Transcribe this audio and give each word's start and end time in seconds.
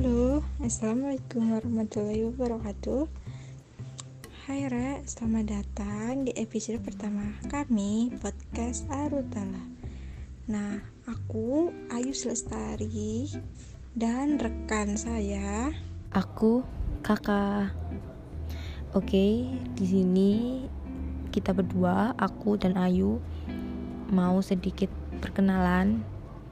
Halo, 0.00 0.40
Assalamualaikum 0.64 1.52
warahmatullahi 1.52 2.24
wabarakatuh. 2.32 3.04
Hai 4.48 4.64
Re, 4.72 5.04
selamat 5.04 5.44
datang 5.44 6.24
di 6.24 6.32
episode 6.40 6.80
pertama 6.80 7.36
kami 7.52 8.08
podcast 8.16 8.88
Arutala. 8.88 9.60
Nah, 10.48 10.80
aku 11.04 11.68
Ayu 11.92 12.16
Selestari 12.16 13.28
dan 13.92 14.40
rekan 14.40 14.96
saya. 14.96 15.68
Aku 16.16 16.64
kakak. 17.04 17.76
Oke, 18.96 19.52
di 19.52 19.84
sini 19.84 20.64
kita 21.28 21.52
berdua, 21.52 22.16
aku 22.16 22.56
dan 22.56 22.80
Ayu 22.80 23.20
mau 24.08 24.40
sedikit 24.40 24.88
perkenalan 25.20 26.00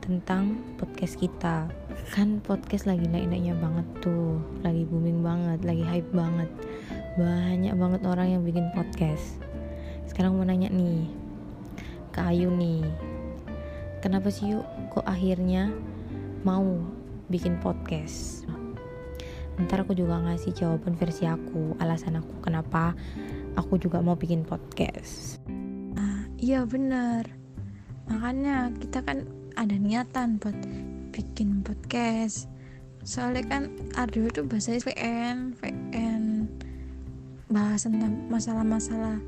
tentang 0.09 0.57
podcast 0.81 1.21
kita. 1.21 1.69
Kan 2.17 2.41
podcast 2.41 2.89
lagi 2.89 3.05
naik-naiknya 3.05 3.53
banget 3.61 3.85
tuh. 4.01 4.41
Lagi 4.65 4.89
booming 4.89 5.21
banget 5.21 5.61
lagi 5.69 5.85
hype 5.85 6.09
banget. 6.17 6.49
Banyak 7.21 7.77
banget 7.77 8.01
orang 8.09 8.33
yang 8.33 8.43
bikin 8.43 8.73
podcast. 8.73 9.37
Sekarang 10.09 10.41
mau 10.41 10.49
nanya 10.49 10.73
nih 10.73 11.05
ke 12.17 12.25
Ayu 12.25 12.49
nih. 12.49 12.89
Kenapa 14.01 14.33
sih 14.33 14.57
yuk 14.57 14.65
kok 14.97 15.05
akhirnya 15.05 15.69
mau 16.41 16.81
bikin 17.29 17.61
podcast? 17.61 18.49
Ntar 19.61 19.85
aku 19.85 19.93
juga 19.93 20.25
ngasih 20.25 20.57
jawaban 20.57 20.97
versi 20.97 21.29
aku 21.29 21.77
alasan 21.85 22.17
aku 22.17 22.33
kenapa 22.41 22.97
aku 23.61 23.77
juga 23.77 24.01
mau 24.01 24.17
bikin 24.17 24.41
podcast. 24.41 25.37
Ah, 26.01 26.25
iya 26.41 26.65
bener 26.65 27.29
makanya 28.09 28.73
kita 28.81 29.05
kan 29.05 29.29
ada 29.59 29.75
niatan 29.75 30.39
buat 30.39 30.55
bikin 31.11 31.67
podcast. 31.67 32.47
Soalnya 33.03 33.43
kan 33.51 33.63
Ardo 33.99 34.23
itu 34.23 34.47
bahasa 34.47 34.79
VN 34.79 35.59
VN 35.59 36.47
bahas 37.51 37.83
tentang 37.83 38.29
masalah-masalah 38.31 39.19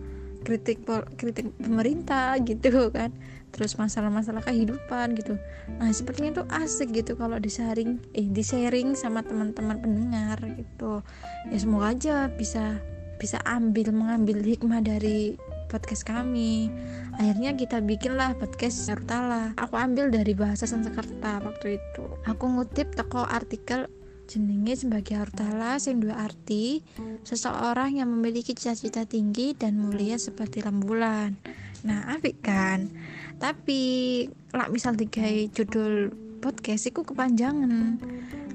kritik 0.46 0.86
kritik 1.18 1.50
pemerintah 1.58 2.38
gitu 2.46 2.94
kan. 2.94 3.10
Terus 3.50 3.74
masalah-masalah 3.74 4.46
kehidupan 4.46 5.18
gitu. 5.18 5.34
Nah 5.82 5.90
sepertinya 5.90 6.44
tuh 6.44 6.46
asik 6.54 6.94
gitu 6.94 7.18
kalau 7.18 7.42
disaring 7.42 7.98
eh 8.14 8.30
di 8.30 8.46
sharing 8.46 8.94
sama 8.94 9.26
teman-teman 9.26 9.82
pendengar 9.82 10.38
gitu. 10.54 11.02
Ya 11.50 11.58
semoga 11.58 11.90
aja 11.90 12.30
bisa 12.30 12.78
bisa 13.18 13.42
ambil 13.42 13.90
mengambil 13.90 14.38
hikmah 14.40 14.80
dari 14.80 15.34
podcast 15.70 16.02
kami. 16.02 16.66
Akhirnya 17.14 17.54
kita 17.54 17.78
bikinlah 17.78 18.34
podcast 18.34 18.90
Sarutala 18.90 19.54
aku 19.54 19.78
ambil 19.78 20.10
dari 20.10 20.34
bahasa 20.34 20.66
Sanskerta 20.66 21.38
waktu 21.46 21.78
itu. 21.78 22.04
Aku 22.26 22.50
ngutip 22.50 22.98
toko 22.98 23.22
artikel 23.22 23.86
jenenge 24.26 24.86
sebagai 24.86 25.18
hartala 25.18 25.78
sing 25.78 26.02
dua 26.02 26.26
arti 26.26 26.82
seseorang 27.26 27.98
yang 27.98 28.10
memiliki 28.10 28.54
cita-cita 28.54 29.06
tinggi 29.06 29.54
dan 29.54 29.78
mulia 29.78 30.18
seperti 30.18 30.62
rembulan. 30.62 31.38
Nah 31.86 32.14
apik 32.14 32.42
kan? 32.42 32.90
Tapi 33.38 34.26
lah 34.50 34.70
misal 34.70 34.98
tiga 34.98 35.26
judul 35.54 36.14
podcast 36.42 36.90
itu 36.90 37.02
kepanjangan. 37.02 37.98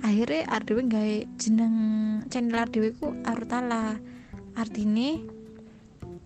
Akhirnya 0.04 0.48
ardewe 0.48 0.86
gawe 0.88 1.16
jeneng 1.40 1.76
channel 2.32 2.56
ardewe 2.56 2.96
ku 2.96 3.12
artala 3.28 4.00
artinya 4.56 5.20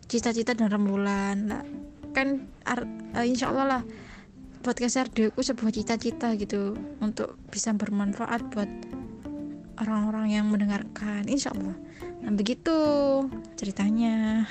cita-cita 0.10 0.58
dan 0.58 0.74
rembulan. 0.74 1.38
Nah, 1.46 1.64
kan 2.12 2.50
uh, 2.66 3.24
insya 3.26 3.54
Allah 3.54 3.66
lah 3.78 3.82
podcast 4.60 5.00
RD 5.08 5.32
ku 5.32 5.40
sebuah 5.40 5.72
cita-cita 5.72 6.36
gitu 6.36 6.76
untuk 7.00 7.40
bisa 7.48 7.72
bermanfaat 7.72 8.52
buat 8.52 8.68
orang-orang 9.80 10.36
yang 10.36 10.52
mendengarkan 10.52 11.24
insya 11.32 11.56
Allah 11.56 11.78
nah 12.20 12.36
begitu 12.36 12.76
ceritanya. 13.56 14.44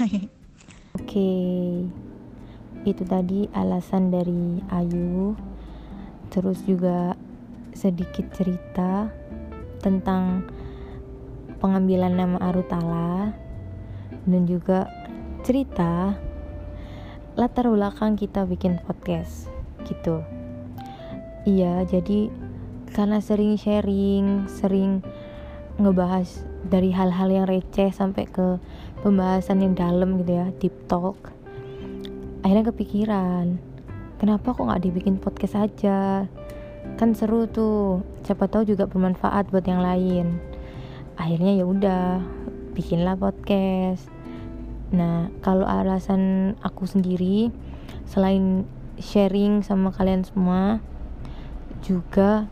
Oke 0.97 1.29
itu 2.89 3.03
tadi 3.05 3.45
alasan 3.53 4.09
dari 4.09 4.65
Ayu. 4.73 5.37
Terus 6.33 6.65
juga 6.65 7.17
sedikit 7.77 8.29
cerita 8.33 9.13
tentang 9.85 10.49
pengambilan 11.61 12.17
nama 12.17 12.39
Arutala 12.49 13.33
dan 14.29 14.43
juga 14.49 14.89
cerita 15.43 16.19
latar 17.39 17.71
belakang 17.71 18.19
kita 18.19 18.47
bikin 18.47 18.83
podcast 18.83 19.51
gitu. 19.87 20.23
Iya 21.47 21.87
jadi 21.87 22.29
karena 22.91 23.23
sering 23.23 23.55
sharing 23.55 24.51
sering 24.51 25.05
ngebahas 25.79 26.47
dari 26.67 26.91
hal-hal 26.91 27.31
yang 27.31 27.47
receh 27.47 27.95
sampai 27.95 28.27
ke 28.27 28.59
pembahasan 29.07 29.63
yang 29.63 29.79
dalam 29.79 30.19
gitu 30.19 30.43
ya 30.43 30.51
deep 30.59 30.75
talk 30.91 31.31
akhirnya 32.43 32.75
kepikiran 32.75 33.63
kenapa 34.19 34.51
kok 34.53 34.67
nggak 34.67 34.83
dibikin 34.83 35.17
podcast 35.17 35.55
aja? 35.57 36.27
Kan 36.99 37.15
seru 37.15 37.47
tuh 37.47 38.03
siapa 38.27 38.51
tahu 38.51 38.67
juga 38.67 38.91
bermanfaat 38.91 39.55
buat 39.55 39.65
yang 39.65 39.81
lain. 39.81 40.43
Akhirnya 41.15 41.55
ya 41.55 41.65
udah 41.65 42.23
bikinlah 42.75 43.15
podcast 43.19 44.11
Nah, 44.89 45.29
kalau 45.45 45.69
alasan 45.69 46.55
aku 46.65 46.89
sendiri 46.89 47.53
selain 48.09 48.65
sharing 48.97 49.61
sama 49.61 49.93
kalian 49.93 50.25
semua 50.25 50.81
juga 51.85 52.49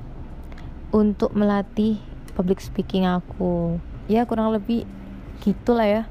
untuk 0.93 1.33
melatih 1.33 1.99
public 2.37 2.61
speaking 2.61 3.09
aku. 3.09 3.81
Ya 4.07 4.29
kurang 4.29 4.53
lebih 4.53 4.85
gitulah 5.41 5.89
ya. 5.89 6.03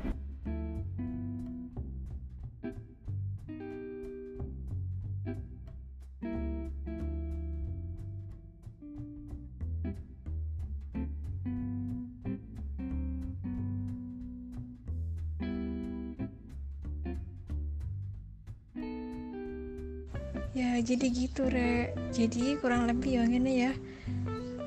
Ya 20.56 20.80
jadi 20.80 21.08
gitu 21.12 21.52
re 21.52 21.92
jadi 22.16 22.56
kurang 22.64 22.88
lebih 22.88 23.22
yang 23.22 23.32
ini 23.36 23.70
ya. 23.70 23.74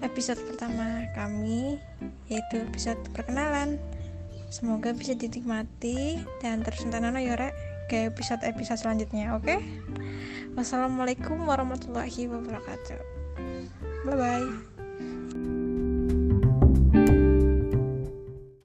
Episode 0.04 0.38
pertama 0.46 1.08
kami 1.16 1.80
yaitu 2.28 2.62
episode 2.62 3.00
perkenalan. 3.16 3.80
Semoga 4.52 4.92
bisa 4.92 5.16
dinikmati 5.16 6.22
dan 6.44 6.62
terus 6.62 6.84
nonton 6.84 7.16
ya 7.18 7.34
re 7.34 7.50
ke 7.88 8.12
episode-episode 8.12 8.84
selanjutnya 8.84 9.32
oke? 9.34 9.48
Okay? 9.48 9.60
wassalamualaikum 10.58 11.46
warahmatullahi 11.46 12.26
wabarakatuh. 12.26 12.98
Bye 14.02 14.18
bye 14.18 15.66